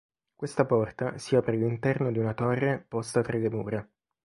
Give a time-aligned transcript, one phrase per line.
[0.35, 3.87] Questa porta si apre all'interno di una torre posta tra le mura.